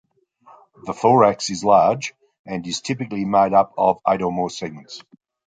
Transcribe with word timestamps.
The 0.83 0.93
thorax 0.95 1.51
is 1.51 1.63
large 1.63 2.15
and 2.43 2.65
is 2.65 2.81
typically 2.81 3.23
made 3.23 3.53
up 3.53 3.75
of 3.77 3.99
eight 4.09 4.23
or 4.23 4.31
more 4.31 4.49
segments. 4.49 5.03